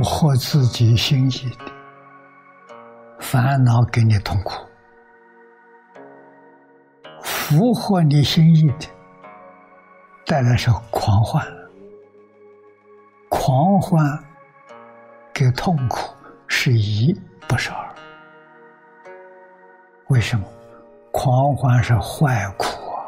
[0.00, 1.66] 不合自己心意的
[3.18, 4.66] 烦恼给你痛苦，
[7.22, 8.88] 符合你心意的
[10.24, 11.46] 带来是狂欢，
[13.28, 14.02] 狂欢
[15.34, 16.16] 给痛苦
[16.48, 17.14] 是一
[17.46, 17.94] 不是二，
[20.08, 20.46] 为什么？
[21.12, 23.04] 狂欢是坏苦啊！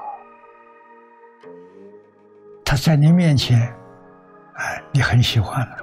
[2.62, 3.59] 他在你面前，
[4.56, 5.77] 哎，你很喜欢了，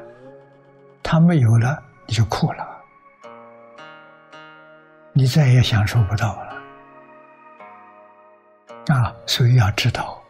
[1.12, 2.84] 他没有了，你就哭了，
[5.12, 6.55] 你再也享受不到了
[8.95, 9.12] 啊！
[9.26, 10.22] 所以要知道，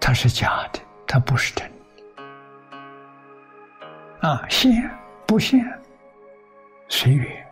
[0.00, 1.70] 它是假的，它不是真
[4.20, 4.44] 的啊！
[4.48, 4.90] 现
[5.24, 5.64] 不现，
[6.88, 7.46] 随缘。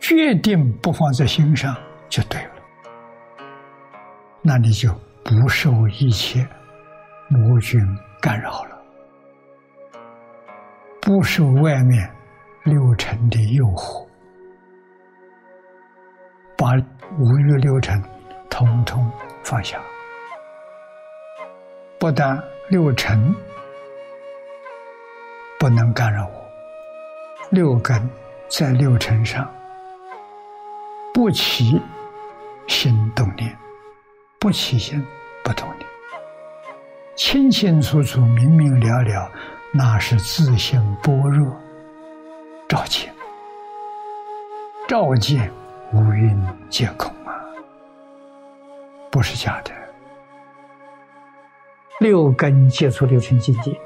[0.00, 1.76] 决定不放在心上
[2.08, 2.54] 就对了，
[4.40, 6.48] 那你就不受一切
[7.28, 7.78] 魔君
[8.18, 8.77] 干扰了，
[11.08, 12.06] 不受外面
[12.64, 14.06] 六尘的诱惑，
[16.54, 16.72] 把
[17.18, 17.98] 五欲六尘
[18.50, 19.10] 统统
[19.42, 19.80] 放下，
[21.98, 23.34] 不但六尘
[25.58, 26.46] 不能干扰我，
[27.48, 27.98] 六根
[28.50, 29.50] 在六尘上。
[31.14, 31.80] 不起
[32.66, 33.56] 心动念，
[34.38, 35.02] 不起心
[35.42, 35.88] 不动念，
[37.16, 39.32] 清清楚楚、明明了了，
[39.72, 41.54] 那是自性般若
[42.68, 43.12] 照见，
[44.88, 45.52] 照见
[45.92, 47.38] 五蕴皆空啊，
[49.10, 49.70] 不是假的。
[52.00, 53.78] 六根接触六尘境界，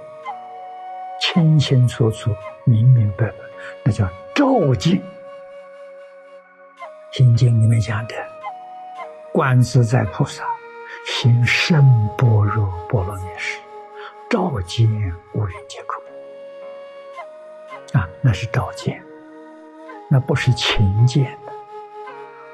[1.21, 2.31] 清清楚楚、
[2.65, 3.35] 明明白白，
[3.85, 5.01] 那叫照见。
[7.17, 8.15] 《心经》里面讲的，
[9.33, 10.45] 观自在菩萨
[11.07, 11.83] 行深
[12.17, 13.59] 般若波罗蜜时，
[14.33, 14.89] 照见
[15.35, 16.03] 无人皆空。
[18.01, 19.05] 啊，那是照见，
[20.09, 21.53] 那不是情见的。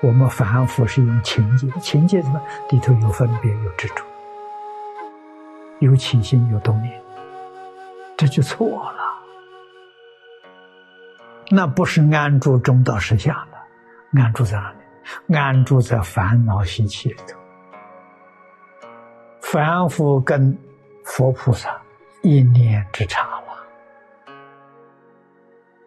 [0.00, 2.42] 我们凡夫是用情见，情见什么？
[2.70, 4.02] 里头有分别，有执着，
[5.78, 7.00] 有起心，有动念，
[8.16, 8.98] 这就错了。
[11.48, 14.20] 那不是安住中道实相的。
[14.20, 15.36] 安住在哪里？
[15.36, 17.38] 安住在烦恼习气里头。
[19.40, 20.58] 凡夫跟
[21.08, 21.70] 佛菩萨
[22.22, 24.34] 一念之差了。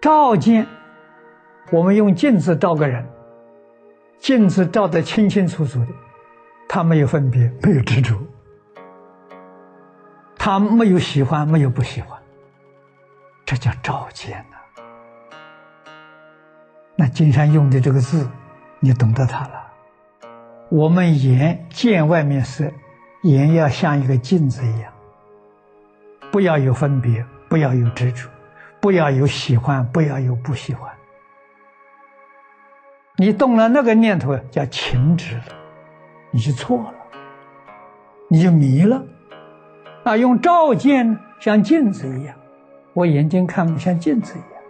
[0.01, 0.65] 照见，
[1.71, 3.07] 我们用镜子照个人，
[4.19, 5.87] 镜子照得清清楚楚的，
[6.67, 8.17] 他没有分别，没有执着，
[10.37, 12.19] 他没有喜欢，没有不喜欢，
[13.45, 14.57] 这叫照见呐。
[16.95, 18.27] 那经常用的这个字，
[18.79, 19.67] 你懂得它了。
[20.69, 22.71] 我们眼见外面色，
[23.21, 24.91] 眼要像一个镜子一样，
[26.31, 28.29] 不要有分别，不要有执着，
[28.79, 30.89] 不要有喜欢，不要有不喜欢。
[33.17, 35.43] 你动了那个念头，叫情执了，
[36.31, 36.93] 你就错了，
[38.29, 39.03] 你就迷了。
[40.03, 42.35] 啊，用照见像镜子一样，
[42.93, 44.61] 我眼睛看像镜子一样。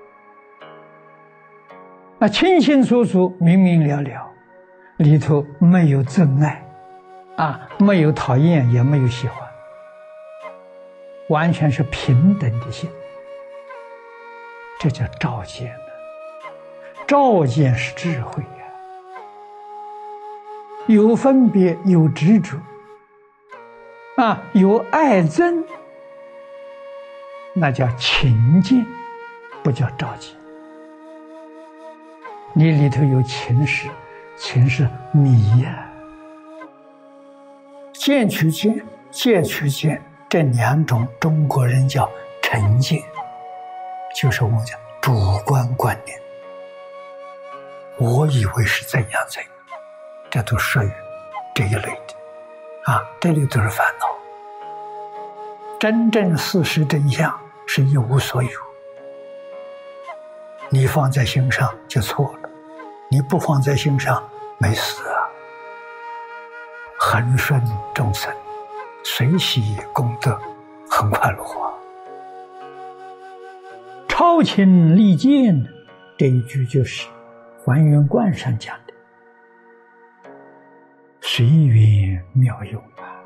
[2.17, 4.29] 那清清楚楚、明明了了，
[4.97, 6.63] 里头没有憎爱，
[7.38, 9.41] 啊，没有讨厌，也没有喜欢，
[11.31, 12.90] 完全是平等的心，
[14.78, 17.06] 这叫照见呢。
[17.08, 18.66] 照见是智慧呀，
[20.88, 22.58] 有分别，有执着，
[24.18, 25.64] 啊，有爱憎，
[27.53, 28.86] 那叫情见，
[29.64, 30.36] 不叫照见。
[32.53, 33.88] 你里头有情识，
[34.36, 35.90] 情是迷呀。
[37.94, 42.09] 见取见，见取见，这两种中国人叫
[42.41, 43.03] 成见，
[44.16, 46.17] 就是我们讲主观观念。
[47.97, 49.52] 我以为是怎样怎样，
[50.29, 50.90] 这都属于
[51.53, 52.16] 这一类的，
[52.85, 54.08] 啊，这里都是烦恼。
[55.78, 58.50] 真正事实真相是一无所有，
[60.70, 62.50] 你放在心上就错了。
[63.09, 64.26] 你不放在心上，
[64.58, 65.28] 没事啊。
[66.97, 67.61] 恒顺
[67.94, 68.34] 众生，
[69.03, 69.62] 随喜
[69.94, 70.40] 功德，
[70.90, 71.44] 很快乐。
[74.08, 75.66] 超情利剑，
[76.18, 77.08] 这一句就是
[77.64, 78.94] 还原观上讲的，
[81.22, 83.18] 随缘妙用啊。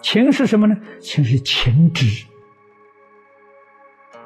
[0.00, 0.76] 情是什么呢？
[1.00, 2.24] 情是情执，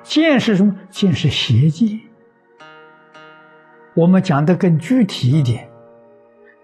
[0.03, 0.75] 见是什么？
[0.91, 2.01] 见是邪见。
[3.95, 5.69] 我们讲的更具体一点，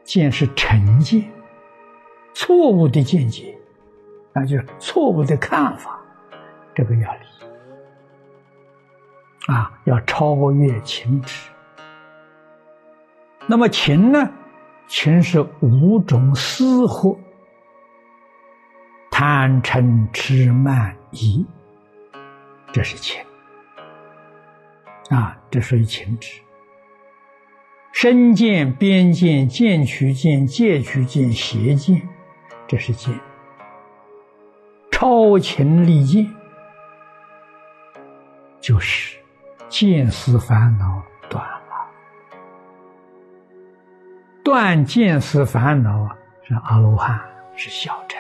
[0.05, 1.25] 见是成见，
[2.39, 3.57] 错误的见解，
[4.35, 5.99] 那就是错误的看法，
[6.75, 7.21] 这个要离
[9.47, 11.49] 啊，要超越情执。
[13.47, 14.31] 那么情呢？
[14.87, 17.19] 情是五种私货：
[19.11, 21.43] 贪嗔痴慢疑，
[22.71, 23.19] 这是情
[25.09, 26.43] 啊，这属于情执。
[27.93, 32.07] 身见、边见、见取见、戒取见、邪见，
[32.67, 33.19] 这是剑。
[34.91, 36.27] 超情立见，
[38.61, 39.19] 就是
[39.69, 41.87] 见思烦恼断了。
[44.43, 46.09] 断见思烦恼
[46.43, 47.21] 是阿罗汉，
[47.55, 48.19] 是小乘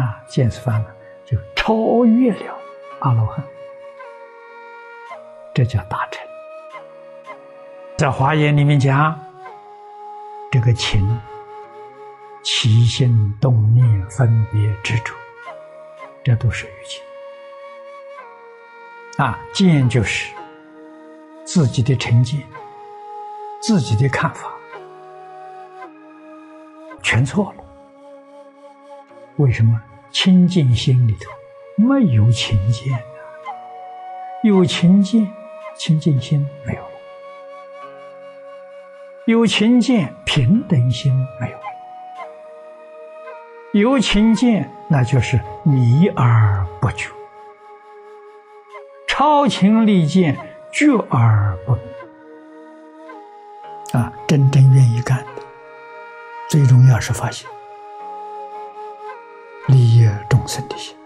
[0.00, 0.18] 啊。
[0.26, 0.88] 见思烦恼
[1.26, 2.56] 就超越了
[3.00, 3.44] 阿罗汉，
[5.52, 6.26] 这叫大乘。
[7.98, 9.20] 在华严里面讲，
[10.50, 11.06] 这个情。
[12.44, 15.14] 起心动念、分别执着，
[16.22, 17.02] 这都属于见。
[19.24, 20.30] 啊，见就是
[21.44, 22.42] 自己的成见、
[23.62, 24.52] 自己的看法，
[27.02, 27.64] 全错了。
[29.36, 31.30] 为什么清净心里头
[31.76, 32.98] 没有情见呢？
[34.42, 35.26] 有情见，
[35.78, 36.90] 清净心没有了；
[39.24, 41.10] 有情见，平等心
[41.40, 41.63] 没有。
[43.74, 47.10] 有情见，那就是迷而不觉；
[49.08, 50.38] 超情利见，
[50.70, 51.72] 觉而不。
[53.98, 55.42] 啊，真正愿意干的，
[56.48, 57.50] 最重要是发现
[59.66, 60.96] 利益众生的心。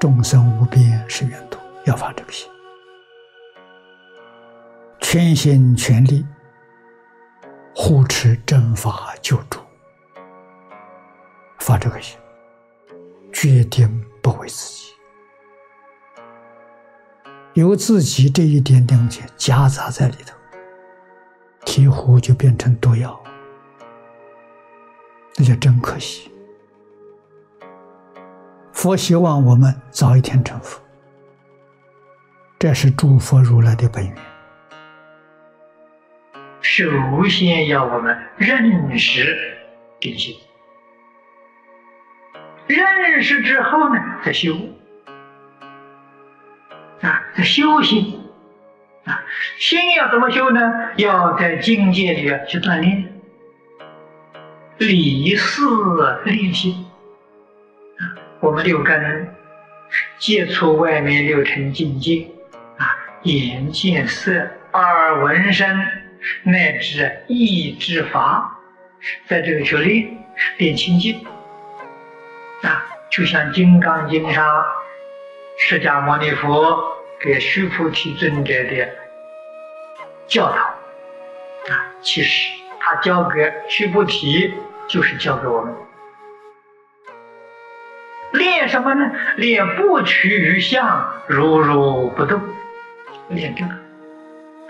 [0.00, 2.50] 众生无边是缘土，要发这个心，
[4.98, 6.24] 全心全力
[7.74, 9.60] 护持正法救助。
[11.62, 12.18] 发这个心，
[13.32, 14.92] 决定不为自己，
[17.54, 20.36] 有自己这一点谅解夹杂在里头，
[21.64, 23.16] 醍醐就变成毒药，
[25.36, 26.32] 那就真可惜。
[28.72, 30.82] 佛希望我们早一天成佛，
[32.58, 34.16] 这是诸佛如来的本源。
[36.60, 36.82] 首
[37.28, 39.56] 先要我们认识
[40.00, 40.34] 定心。
[42.66, 44.54] 认识之后呢，再修
[47.00, 48.20] 啊，再修行
[49.04, 49.24] 啊，
[49.58, 50.60] 心要怎么修呢？
[50.96, 53.12] 要在境界里去锻炼，
[54.78, 55.62] 理事
[56.24, 56.86] 练心
[57.98, 58.14] 啊。
[58.40, 59.34] 我们六根
[60.18, 62.28] 接触外面六尘境界
[62.78, 62.86] 啊，
[63.22, 65.68] 眼见色，耳闻声，
[66.44, 68.58] 乃至意之法，
[69.26, 70.16] 在这个修炼
[70.58, 71.26] 练清净。
[72.62, 74.64] 啊，就像《金刚经》上
[75.58, 76.80] 释迦牟尼佛
[77.20, 78.88] 给须菩提尊者的
[80.26, 80.56] 教导
[81.72, 82.48] 啊，其实
[82.80, 84.54] 他教给须菩提，
[84.86, 85.74] 就是教给我们
[88.32, 89.12] 练什么呢？
[89.36, 92.40] 练不取于相，如如不动，
[93.28, 93.70] 练这个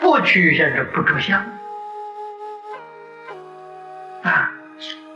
[0.00, 1.38] 不取于相是不着相
[4.22, 4.50] 啊，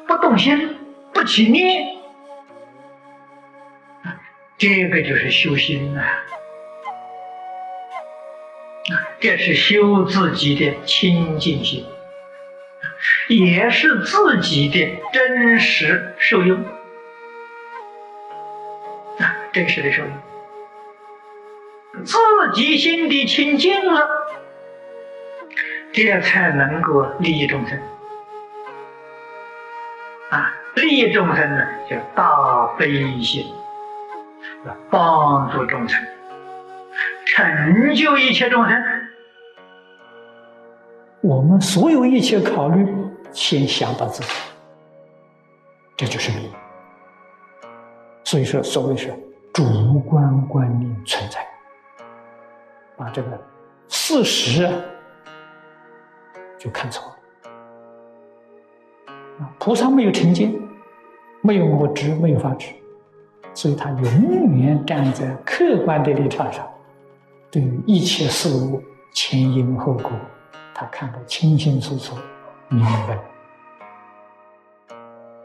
[0.07, 0.79] 不动心，
[1.13, 1.96] 不起念。
[4.67, 6.27] 这个就是修心啊，
[9.21, 11.87] 这是修自己的清净心，
[13.29, 16.59] 也是自己的真实受用。
[19.21, 20.13] 啊，真实的受用，
[22.05, 22.19] 自
[22.55, 24.09] 己心地清净了，
[25.93, 27.81] 这样才能够利益众生。
[30.31, 33.47] 啊，利益众生呢，叫大悲心。
[34.91, 36.03] 帮助众生，
[37.27, 38.83] 成就一切众生。
[41.21, 42.87] 我们所有一切考虑，
[43.33, 44.29] 先想到自己，
[45.97, 46.51] 这就是理。
[48.23, 49.13] 所以说，所谓是
[49.53, 51.47] 主观观念存在，
[52.97, 53.29] 把这个
[53.89, 54.69] 事实
[56.59, 57.17] 就看错了。
[59.41, 60.55] 啊菩萨没有成见，
[61.41, 62.67] 没有我执，没有法执。
[63.57, 66.69] 所以他永远站在客观的立场上，
[67.51, 68.83] 对于一切事物
[69.15, 70.11] 前因后果，
[70.75, 72.15] 他看得清清楚楚、
[72.69, 73.19] 明白。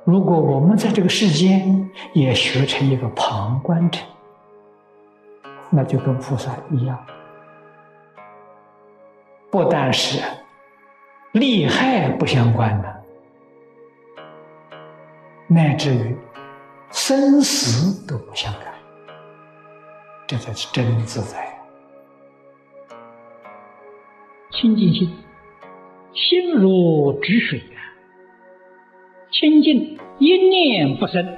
[0.04, 4.02] 如果我们在这个世间也学成一个旁观者，
[5.70, 7.00] 那就跟菩萨一样，
[9.50, 10.22] 不但是
[11.32, 13.04] 利害不相关的，
[15.48, 16.18] 乃至于
[16.92, 18.74] 生死都不相干，
[20.28, 21.48] 这才是真自在。
[24.52, 25.10] 清净心，
[26.14, 27.82] 心如止水呀，
[29.32, 31.38] 清净一念不生。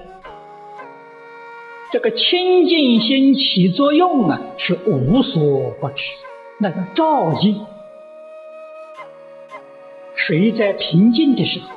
[1.91, 6.03] 这个清净心起作用啊，是无所不知，
[6.57, 7.55] 那个照见。
[10.15, 11.67] 水在平静的时候，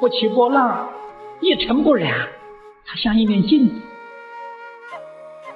[0.00, 0.90] 不起波浪，
[1.40, 2.28] 一尘不染，
[2.86, 3.74] 它像一面镜子。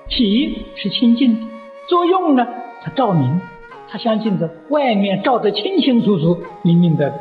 [0.09, 1.47] 体是清净的，
[1.87, 2.47] 作用呢，
[2.83, 3.41] 它照明，
[3.89, 7.19] 它像镜子，外面照得清清楚楚、明明白白。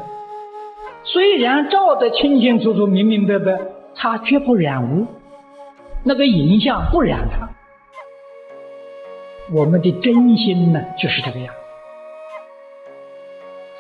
[1.04, 3.60] 虽然照得清清楚楚、明明白白，
[3.96, 5.06] 它绝不染污。
[6.04, 7.50] 那个影像不染它，
[9.54, 11.54] 我们的真心呢就是这个样，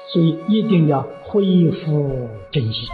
[0.09, 2.89] 所以一定要恢复真心。